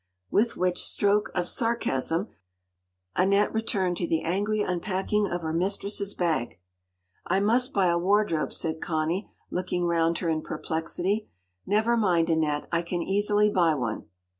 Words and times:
”With 0.31 0.57
which 0.57 0.81
stroke 0.83 1.29
of 1.35 1.47
sarcasm, 1.47 2.29
Annette 3.15 3.53
returned 3.53 3.97
to 3.97 4.07
the 4.07 4.23
angry 4.23 4.61
unpacking 4.61 5.27
of 5.29 5.43
her 5.43 5.53
mistress’s 5.53 6.15
bag. 6.15 6.59
“I 7.27 7.39
must 7.39 7.71
buy 7.71 7.85
a 7.85 7.99
wardrobe,” 7.99 8.51
said 8.51 8.81
Connie, 8.81 9.29
looking 9.51 9.85
round 9.85 10.17
her 10.17 10.27
in 10.27 10.41
perplexity. 10.41 11.29
“Never 11.67 11.95
mind, 11.95 12.31
Annette, 12.31 12.67
I 12.71 12.81
can 12.81 13.03
easily 13.03 13.51
buy 13.51 13.75
one. 13.75 14.07